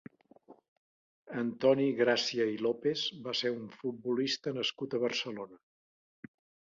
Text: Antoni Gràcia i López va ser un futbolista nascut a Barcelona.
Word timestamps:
Antoni 1.41 1.85
Gràcia 1.99 2.47
i 2.53 2.57
López 2.67 3.03
va 3.27 3.35
ser 3.43 3.51
un 3.59 3.69
futbolista 3.83 4.55
nascut 4.59 4.97
a 4.97 5.03
Barcelona. 5.05 5.61